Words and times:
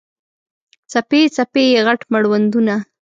څپې، 0.91 1.21
څپې 1.35 1.63
یې، 1.71 1.79
غټ 1.87 2.01
مړوندونه 2.13 2.75